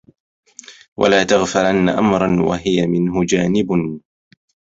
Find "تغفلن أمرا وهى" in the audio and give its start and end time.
1.23-2.87